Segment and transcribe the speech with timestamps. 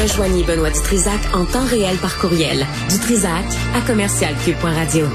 [0.00, 2.66] Rejoignez Benoît Dutrisac en temps réel par courriel.
[2.88, 5.06] Dutrisac à commercialcube.radio.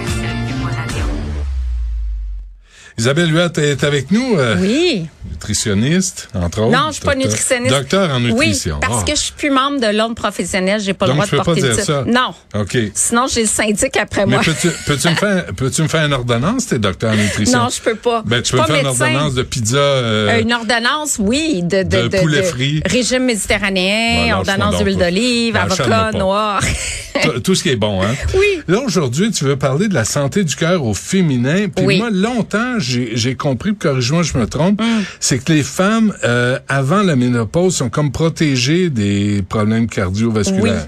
[2.99, 4.37] Isabelle Huot est avec nous.
[4.39, 5.07] euh, Oui.
[5.29, 6.71] Nutritionniste, entre autres.
[6.71, 7.75] Non, je suis pas Docteur- nutritionniste.
[7.75, 8.75] Docteur en nutrition.
[8.75, 9.05] Oui, parce Ah.
[9.05, 11.61] que je suis plus membre de l'ordre professionnel, j'ai pas le droit je de porter
[11.61, 12.03] pas dire ça.
[12.07, 12.33] Non.
[12.59, 12.75] OK.
[12.95, 14.41] Sinon, j'ai le syndic après Mais moi.
[14.43, 17.59] peux-tu peux-tu me, faire, peux me faire une ordonnance, t'es docteur en nutrition?
[17.59, 18.23] Non, je peux pas.
[18.25, 19.77] Ben, tu peux pas faire une ordonnance de pizza.
[19.77, 22.81] euh, Euh, une ordonnance, oui, de, de, de poulet frit.
[22.85, 26.61] régime méditerranéen, ordonnance d'huile d'olive, avocat noir.
[27.21, 28.15] tout- tout ce qui est bon, hein?
[28.33, 28.61] Oui.
[28.67, 31.67] Là, aujourd'hui, tu veux parler de la santé du cœur au féminin.
[31.75, 31.97] Puis Oui.
[31.97, 35.03] moi, longtemps, j'ai compris, corrige-moi, je me trompe, Mm.
[35.19, 39.87] c'est que les femmes, euh, avant la ménopause, sont comme protégées des problèmes Oui.
[39.89, 40.87] cardiovasculaires.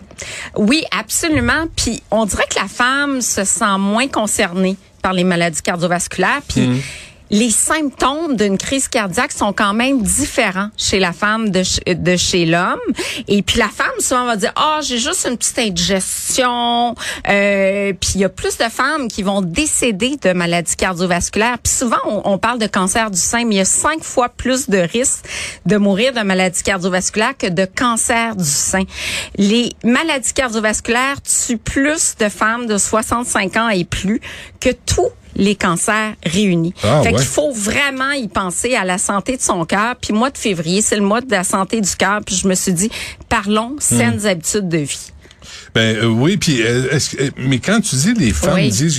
[0.56, 1.66] Oui, absolument.
[1.75, 6.41] Puis on dirait que la femme se sent moins concernée par les maladies cardiovasculaires.
[6.47, 6.78] Puis Mm.
[7.30, 11.63] Les symptômes d'une crise cardiaque sont quand même différents chez la femme de,
[11.94, 12.80] de chez l'homme.
[13.27, 16.95] Et puis la femme souvent va dire ah j'ai juste une petite indigestion.
[17.27, 21.59] Euh, puis il y a plus de femmes qui vont décéder de maladies cardiovasculaires.
[21.59, 24.29] Puis souvent on, on parle de cancer du sein, mais il y a cinq fois
[24.29, 25.25] plus de risques
[25.66, 28.84] de mourir de maladies cardiovasculaires que de cancer du sein.
[29.38, 34.22] Les maladies cardiovasculaires tuent plus de femmes de 65 ans et plus
[34.59, 36.74] que tous les cancers réunis.
[36.84, 37.16] Ah, fait ouais.
[37.16, 39.96] qu'il faut vraiment y penser à la santé de son cœur.
[39.96, 42.20] Puis mois de février, c'est le mois de la santé du cœur.
[42.25, 42.90] Puis je me suis dit,
[43.30, 45.12] parlons saines habitudes de vie.
[45.75, 48.69] Ben euh, oui, puis euh, est-ce que- euh, mais quand tu dis les femmes Oui.
[48.69, 48.96] disent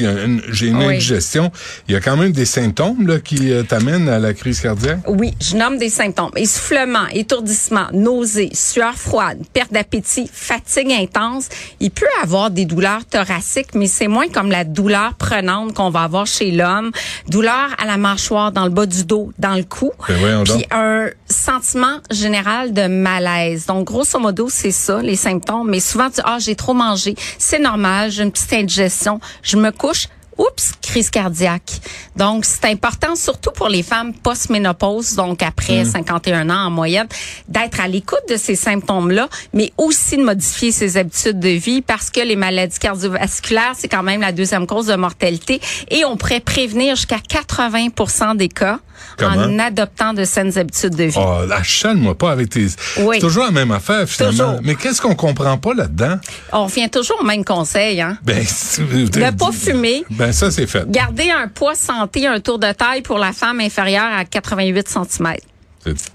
[0.50, 0.84] j'ai une Oui.
[0.84, 1.50] indigestion,
[1.88, 5.00] il y a quand même des symptômes là qui t'amènent à la crise cardiaque?
[5.08, 6.30] Oui, je nomme des symptômes.
[6.36, 11.48] Essoufflement, étourdissement, nausée, sueur froide, perte d'appétit, fatigue intense.
[11.80, 16.02] Il peut avoir des douleurs thoraciques, mais c'est moins comme la douleur prenante qu'on va
[16.02, 16.90] avoir chez l'homme.
[17.28, 19.90] Douleur à la mâchoire, dans le bas du dos, dans le cou.
[20.08, 21.08] Ben Puis un
[21.40, 23.66] sentiment général de malaise.
[23.66, 25.70] Donc, grosso modo, c'est ça, les symptômes.
[25.70, 27.14] Mais souvent, tu ah, j'ai trop mangé.
[27.38, 29.20] C'est normal, j'ai une petite indigestion.
[29.42, 30.08] Je me couche.
[30.40, 31.80] Oups, crise cardiaque.
[32.16, 37.06] Donc, c'est important, surtout pour les femmes post-ménopause, donc après 51 ans en moyenne,
[37.46, 42.08] d'être à l'écoute de ces symptômes-là, mais aussi de modifier ses habitudes de vie parce
[42.08, 46.40] que les maladies cardiovasculaires, c'est quand même la deuxième cause de mortalité et on pourrait
[46.40, 48.78] prévenir jusqu'à 80% des cas
[49.16, 49.32] Comment?
[49.32, 51.14] en adoptant de saines habitudes de vie.
[51.18, 52.66] Oh, achale-moi pas avec tes.
[52.98, 53.16] Oui.
[53.16, 54.30] C'est toujours la même affaire finalement.
[54.50, 54.60] Toujours.
[54.62, 56.18] Mais qu'est-ce qu'on comprend pas là-dedans?
[56.52, 58.18] On revient toujours au même conseil, hein?
[58.22, 58.44] Ben,
[58.78, 60.04] Ne pas fumer.
[60.10, 60.90] Ben ça c'est fait.
[60.90, 65.34] Garder un poids santé, un tour de taille pour la femme inférieure à 88 cm.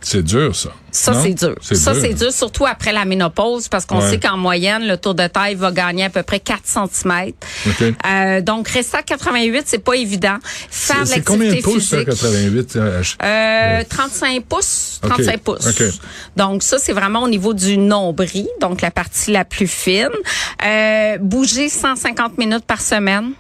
[0.01, 0.69] C'est- dur ça.
[0.91, 1.55] Ça, c'est dur.
[1.59, 4.11] Ça, c'est dur, surtout après la ménopause, parce qu'on Ouais.
[4.11, 7.31] sait qu'en moyenne, le tour de taille va gagner à peu près 4 cm.
[8.05, 10.37] Euh, donc, rester à 88, c'est pas évident.
[10.69, 12.09] Faire de C'est c'est combien de pouces ça, physique.
[12.09, 15.09] 88 euh, ach- Euh, 35 pouces, OK.
[15.09, 15.67] 35 pouces.
[16.37, 20.09] Donc ça, c'est vraiment au niveau du nombril, donc la partie la plus fine.
[20.63, 23.31] Euh, bouger 150 minutes par semaine,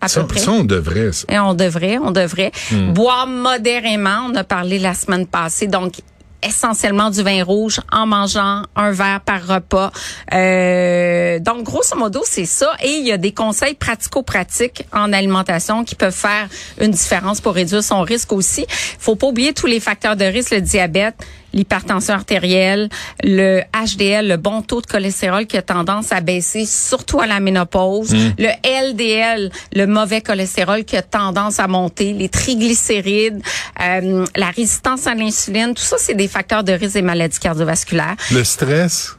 [0.00, 0.40] à ça, peu près.
[0.40, 1.26] ça, on devrait ça.
[1.28, 2.52] Et on devrait, on devrait.
[2.70, 2.92] Hmm.
[2.92, 5.94] Boire modérément, on a parlé la semaine passée, donc
[6.42, 9.90] essentiellement du vin rouge en mangeant un verre par repas.
[10.32, 12.74] Euh, donc, grosso modo, c'est ça.
[12.82, 16.48] Et il y a des conseils pratico-pratiques en alimentation qui peuvent faire
[16.80, 18.66] une différence pour réduire son risque aussi.
[18.98, 21.16] faut pas oublier tous les facteurs de risque, le diabète,
[21.52, 22.88] l'hypertension artérielle,
[23.22, 27.40] le HDL, le bon taux de cholestérol qui a tendance à baisser, surtout à la
[27.40, 33.42] ménopause, le LDL, le mauvais cholestérol qui a tendance à monter, les triglycérides,
[33.80, 38.16] euh, la résistance à l'insuline, tout ça, c'est des facteurs de risque des maladies cardiovasculaires.
[38.32, 39.17] Le stress?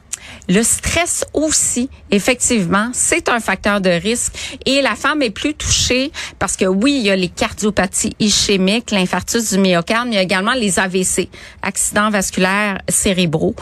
[0.50, 4.32] Le stress aussi, effectivement, c'est un facteur de risque.
[4.66, 6.10] Et la femme est plus touchée
[6.40, 10.18] parce que oui, il y a les cardiopathies ischémiques, l'infarctus du myocarde, mais il y
[10.18, 11.28] a également les AVC,
[11.62, 13.54] accidents vasculaires cérébraux,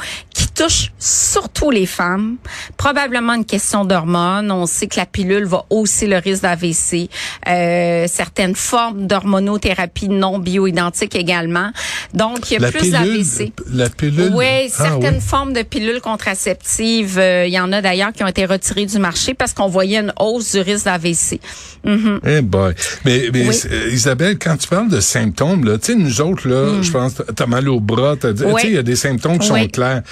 [0.59, 2.37] touche surtout les femmes.
[2.77, 4.51] Probablement une question d'hormones.
[4.51, 7.09] On sait que la pilule va hausser le risque d'AVC.
[7.49, 11.71] Euh, certaines formes d'hormonothérapie non bioidentiques également.
[12.15, 13.53] Donc, il y a La plus d'AVC.
[13.73, 14.33] la pilule?
[14.35, 14.47] Oui,
[14.79, 15.21] Ah, certaines oui.
[15.21, 18.99] formes de pilules contraceptives, euh, il y en a d'ailleurs qui ont été retirées du
[18.99, 21.41] marché parce qu'on voyait une hausse du risque d'AVC.
[21.85, 22.21] Mhm.
[22.27, 22.75] Eh boy.
[23.05, 23.57] Mais, mais Oui.
[23.71, 27.15] euh, Isabelle, quand tu parles de symptômes, là, tu sais, nous autres, là, je pense,
[27.37, 28.59] t'as mal au bras, t'as dit- tu Hmm.
[28.59, 30.03] Sais, il y a des symptômes qui sont clairs.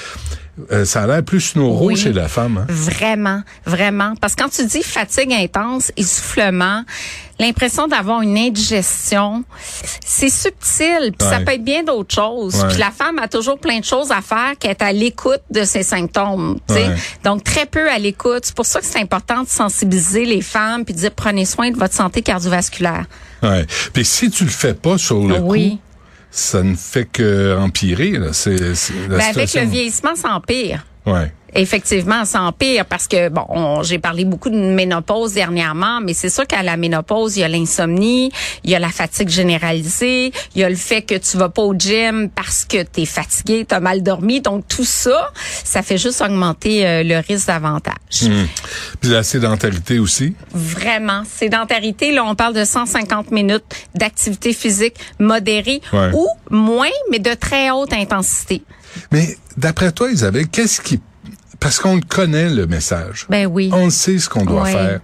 [0.73, 1.97] Euh, ça a l'air plus Oui.
[1.97, 2.59] chez la femme.
[2.59, 2.67] Hein?
[2.69, 4.15] Vraiment, vraiment.
[4.21, 6.83] Parce que quand tu dis fatigue intense, essoufflement,
[7.39, 9.45] l'impression d'avoir une indigestion,
[10.05, 11.13] c'est subtil.
[11.19, 12.55] Puis ça peut être bien d'autres choses.
[12.57, 12.69] Ouais.
[12.69, 15.65] Puis la femme a toujours plein de choses à faire qu'elle est à l'écoute de
[15.65, 16.59] ses symptômes.
[16.71, 16.89] Ouais.
[17.25, 18.45] Donc très peu à l'écoute.
[18.45, 21.71] C'est pour ça que c'est important de sensibiliser les femmes puis de dire prenez soin
[21.71, 23.05] de votre santé cardiovasculaire.
[23.43, 23.67] Ouais.
[23.93, 25.73] Puis si tu le fais pas sur le Oui.
[25.73, 25.79] coup,
[26.37, 28.13] ça ne fait que empirer.
[28.13, 28.33] Là.
[28.33, 30.85] C'est, c'est la Ben, avec le vieillissement, ça empire.
[31.07, 31.33] Ouais.
[31.55, 36.29] Effectivement, ça empire parce que bon, on- j'ai parlé beaucoup de ménopause dernièrement, mais c'est
[36.29, 38.31] sûr qu'à la ménopause, il y a l'insomnie,
[38.65, 41.63] il y a la fatigue généralisée, il y a le fait que tu vas pas
[41.63, 45.31] au gym parce que tu es fatigué, tu as mal dormi, donc tout ça,
[45.65, 47.95] ça fait juste augmenter euh, le risque davantage.
[49.01, 50.35] Puis la sédentarité aussi?
[50.53, 53.65] Vraiment, sédentarité, là on parle de 150 minutes
[53.95, 56.11] d'activité physique modérée Ouais.
[56.13, 58.63] ou moins mais de très haute intensité.
[59.13, 61.01] Mais d'après toi, Isabelle, qu'est-ce qui...
[61.67, 63.27] Parce qu'on connaît le message.
[63.29, 63.71] Ben oui.
[63.73, 65.01] On sait ce qu'on doit faire.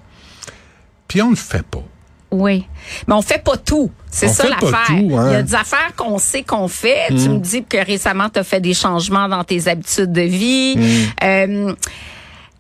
[1.09, 1.83] Puis on le fait pas.
[2.31, 2.69] Oui.
[3.09, 3.91] Mais on fait pas tout.
[4.13, 4.71] C'est ça l'affaire.
[4.91, 4.95] hein.
[5.01, 7.09] Il y a des affaires qu'on sait qu'on fait.
[7.09, 10.77] Tu me dis que récemment, tu as fait des changements dans tes habitudes de vie.
[11.25, 11.75] Euh,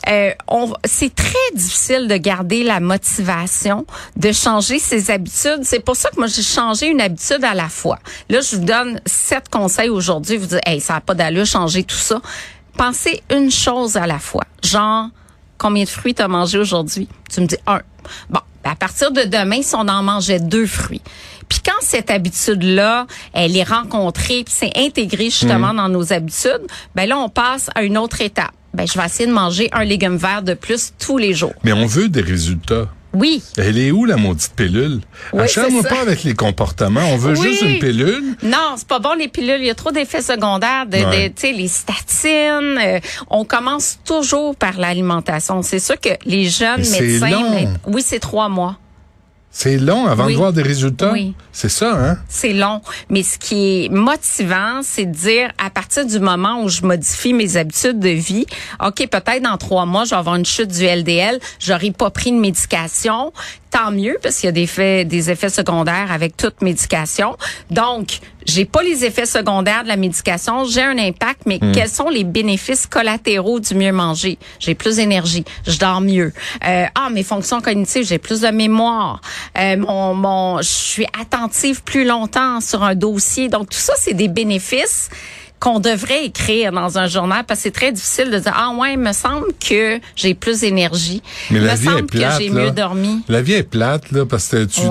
[0.08, 5.60] euh, on- c'est très difficile de garder la motivation, de changer ses habitudes.
[5.62, 8.00] C'est pour ça que moi, j'ai changé une habitude à la fois.
[8.28, 10.38] Là, je vous donne sept conseils aujourd'hui.
[10.38, 12.20] Vous dites, hey, ça n'a pas d'allure, changer tout ça.
[12.76, 14.44] Pensez une chose à la fois.
[14.62, 15.08] Genre,
[15.58, 17.08] combien de fruits tu as mangé aujourd'hui?
[17.30, 17.80] Tu me dis un.
[18.30, 21.02] Bon, ben, à partir de demain, si on en mangeait deux fruits.
[21.48, 26.62] Puis quand cette habitude-là, elle est rencontrée, puis c'est intégré justement dans nos habitudes,
[26.94, 28.52] ben là, on passe à une autre étape.
[28.72, 31.52] Ben, je vais essayer de manger un légume vert de plus tous les jours.
[31.62, 32.88] Mais on veut des résultats.
[33.14, 33.42] Oui.
[33.58, 35.00] Elle est où la maudite pilule?
[35.32, 35.66] Oui, ça.
[35.88, 37.02] pas avec les comportements.
[37.12, 37.50] On veut Oui.
[37.50, 38.36] juste une pilule.
[38.42, 39.58] Non, c'est pas bon les pilules.
[39.60, 41.28] Il y a trop d'effets secondaires, de, Ouais.
[41.28, 42.78] de- tu sais, les statines.
[42.78, 45.62] euh, on commence toujours par l'alimentation.
[45.62, 47.74] C'est sûr que les jeunes médecins, long.
[47.88, 48.78] oui, c'est trois mois.
[49.54, 50.32] C'est long avant Oui.
[50.32, 51.12] de voir des résultats.
[51.12, 51.34] Oui.
[51.52, 52.18] C'est ça, hein?
[52.26, 56.70] C'est long, mais ce qui est motivant, c'est de dire à partir du moment où
[56.70, 58.46] je modifie mes habitudes de vie,
[58.82, 62.32] ok, peut-être dans trois mois, je vais avoir une chute du LDL, j'aurai pas pris
[62.32, 63.30] de médication,
[63.72, 67.36] tant mieux parce qu'il y a des effets, des effets secondaires avec toute médication.
[67.70, 72.08] Donc, j'ai pas les effets secondaires de la médication, j'ai un impact, mais quels sont
[72.08, 74.38] les bénéfices collatéraux du mieux manger?
[74.58, 76.32] J'ai plus d'énergie, je dors mieux.
[76.66, 79.20] Euh, ah, mes fonctions cognitives, j'ai plus de mémoire.
[79.58, 83.48] Euh, mon, mon, je suis attentive plus longtemps sur un dossier.
[83.48, 85.08] Donc tout ça, c'est des bénéfices
[85.62, 88.94] qu'on devrait écrire dans un journal parce que c'est très difficile de dire ah ouais,
[88.94, 91.22] il me semble que j'ai plus d'énergie.
[91.50, 92.36] Mais il la me vie est semble plate.
[92.38, 93.22] que j'ai mieux dormi.
[93.28, 94.88] La vie est plate, là, parce que tu Ouais.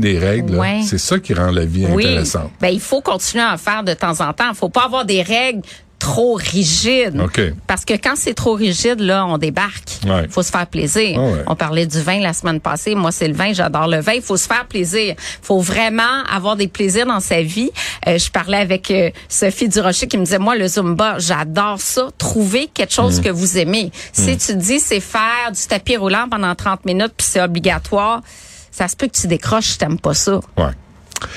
[0.00, 0.80] des règles, Ouais.
[0.86, 2.04] c'est ça qui rend la vie Oui.
[2.04, 2.50] intéressante.
[2.60, 4.50] Ben il faut continuer à en faire de temps en temps.
[4.50, 5.62] Il faut pas avoir des règles
[6.06, 7.20] trop rigides.
[7.20, 7.40] OK.
[7.66, 9.98] Parce que quand c'est trop rigide, là, on débarque.
[10.04, 10.28] Il Ouais.
[10.30, 11.18] faut se faire plaisir.
[11.20, 11.42] Ouais.
[11.48, 12.94] On parlait du vin la semaine passée.
[12.94, 13.52] Moi, c'est le vin.
[13.52, 14.12] J'adore le vin.
[14.12, 15.14] Il faut se faire plaisir.
[15.18, 17.70] Il faut vraiment avoir des plaisirs dans sa vie.
[18.06, 22.08] Euh, je parlais avec euh, Sophie Durocher qui me disait, moi, le Zumba, j'adore ça.
[22.18, 22.94] Trouver quelque Mm.
[23.02, 23.90] chose que vous aimez.
[24.12, 28.20] Si tu dis, c'est faire du tapis roulant pendant 30 minutes puis c'est obligatoire,
[28.70, 30.36] ça se peut que tu décroches si t'aimes pas ça.
[30.56, 30.70] Ouais.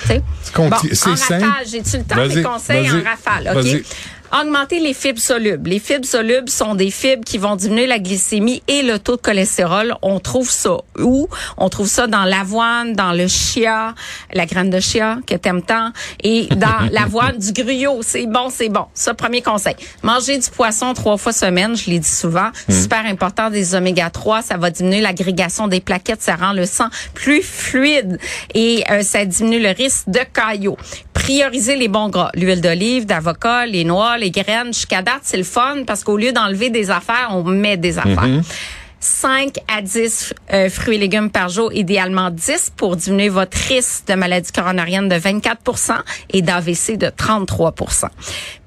[0.04, 0.22] Tu sais?
[0.44, 3.84] C'est Bon, en rafale, j'ai-tu le temps des conseils en rafale, OK?
[4.32, 5.72] Augmenter les fibres solubles.
[5.72, 9.22] Les fibres solubles sont des fibres qui vont diminuer la glycémie et le taux de
[9.22, 9.96] cholestérol.
[10.04, 11.28] On trouve ça où?
[11.58, 13.96] On trouve ça dans l'avoine, dans le chia,
[14.32, 15.92] la graine de chia que t'aimes tant,
[16.24, 18.02] et dans l'avoine du gruyot.
[18.04, 18.86] C'est bon, c'est bon.
[18.94, 19.76] Ça, premier conseil.
[20.04, 22.50] Manger du poisson trois fois semaine, je l'ai dit souvent.
[22.70, 24.44] Super important des oméga 3.
[24.44, 26.22] Ça va diminuer l'agrégation des plaquettes.
[26.22, 28.20] Ça rend le sang plus fluide
[28.54, 30.78] et euh, ça diminue le risque de caillots.
[31.14, 32.30] Prioriser les bons gras.
[32.36, 34.74] L'huile d'olive, d'avocat, les noix, les graines.
[34.74, 38.44] Jusqu'à date, c'est le fun parce qu'au lieu d'enlever des affaires, on met des affaires.
[39.00, 44.08] 5 à 10 euh, fruits et légumes par jour, idéalement 10 pour diminuer votre risque
[44.08, 45.94] de maladie coronarienne de 24%
[46.32, 48.08] et d'AVC de 33%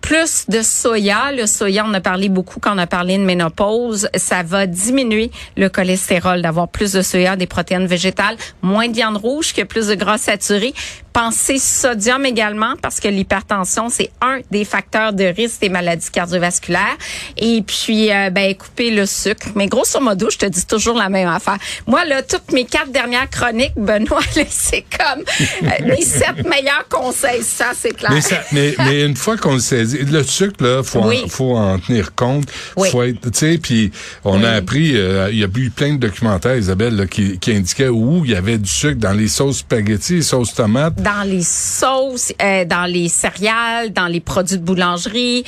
[0.00, 4.08] Plus de soya, le soya, on a parlé beaucoup quand on a parlé de ménopause,
[4.14, 9.18] ça va diminuer le cholestérol, d'avoir plus de soya, des protéines végétales, moins de viande
[9.18, 10.72] rouge, que plus de gras saturés,
[11.12, 16.96] Pensez sodium également parce que l'hypertension, c'est un des facteurs de risque des maladies cardiovasculaires.
[17.36, 19.48] Et puis, euh, ben, couper le sucre.
[19.54, 21.58] Mais grosso modo, je te dis toujours la même affaire.
[21.86, 25.22] Moi, là, toutes mes quatre dernières chroniques, Benoît, c'est comme
[25.64, 27.42] euh, mes sept meilleurs conseils.
[27.42, 28.10] Ça, c'est clair.
[28.12, 31.22] Mais, ça, mais, mais une fois qu'on le saisit, le sucre, là, faut, Oui.
[31.24, 32.48] en, faut en tenir compte.
[32.76, 32.88] Oui.
[32.90, 33.90] Faut être, tu sais, puis
[34.24, 34.46] on Oui.
[34.46, 37.88] a appris, euh, il y a eu plein de documentaires, Isabelle, là, qui, qui indiquaient
[37.88, 40.94] où il y avait du sucre dans les sauces spaghetti, les sauces tomates.
[41.02, 45.44] Dans les sauces, euh, dans les céréales, dans les produits de boulangerie.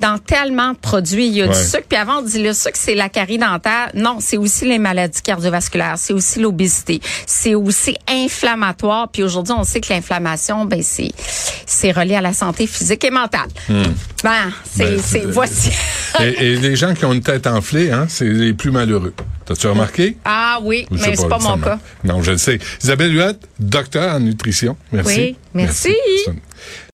[0.00, 1.52] Dans tellement de produits, il y a Ouais.
[1.52, 1.84] du sucre.
[1.88, 3.90] Puis avant, on dit le sucre, c'est la carie dentaire.
[3.94, 9.08] Non, c'est aussi les maladies cardiovasculaires, c'est aussi l'obésité, c'est aussi inflammatoire.
[9.08, 11.12] Puis aujourd'hui, on sait que l'inflammation, ben c'est
[11.66, 13.48] c'est relié à la santé physique et mentale.
[13.68, 15.70] Ben, c'est Ben, c'est euh, voici.
[16.20, 19.14] et, et les gens qui ont une tête enflée, hein, c'est les plus malheureux.
[19.46, 20.16] T'as-tu remarqué?
[20.24, 21.78] Ah oui, mais c'est pas mon ça cas.
[22.02, 22.58] Non, je le sais.
[22.82, 24.76] Isabelle Huette, docteur en nutrition.
[24.90, 25.16] Merci.
[25.18, 25.94] Oui, merci.
[26.26, 26.40] Merci.